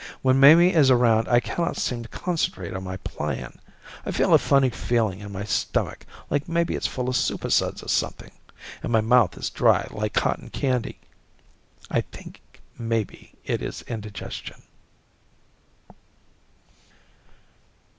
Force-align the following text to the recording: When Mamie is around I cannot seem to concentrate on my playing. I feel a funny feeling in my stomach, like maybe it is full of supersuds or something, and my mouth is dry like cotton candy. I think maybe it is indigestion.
When 0.23 0.39
Mamie 0.39 0.73
is 0.73 0.89
around 0.89 1.27
I 1.27 1.39
cannot 1.39 1.77
seem 1.77 2.01
to 2.01 2.09
concentrate 2.09 2.73
on 2.73 2.83
my 2.83 2.97
playing. 2.97 3.59
I 4.03 4.09
feel 4.09 4.33
a 4.33 4.39
funny 4.39 4.71
feeling 4.71 5.19
in 5.19 5.31
my 5.31 5.43
stomach, 5.43 6.07
like 6.31 6.47
maybe 6.49 6.73
it 6.73 6.79
is 6.85 6.87
full 6.87 7.07
of 7.07 7.15
supersuds 7.15 7.83
or 7.83 7.87
something, 7.87 8.31
and 8.81 8.91
my 8.91 9.01
mouth 9.01 9.37
is 9.37 9.51
dry 9.51 9.85
like 9.91 10.13
cotton 10.13 10.49
candy. 10.49 10.99
I 11.91 12.01
think 12.01 12.41
maybe 12.79 13.33
it 13.45 13.61
is 13.61 13.83
indigestion. 13.83 14.63